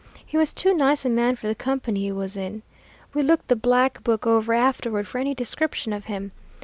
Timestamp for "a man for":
1.05-1.45